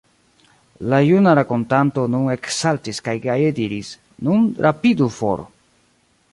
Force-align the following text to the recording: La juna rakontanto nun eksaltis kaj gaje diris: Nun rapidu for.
La 0.93 0.99
juna 1.07 1.33
rakontanto 1.39 2.05
nun 2.15 2.31
eksaltis 2.37 3.03
kaj 3.09 3.15
gaje 3.29 3.53
diris: 3.61 3.93
Nun 4.29 4.51
rapidu 4.69 5.15
for. 5.21 5.49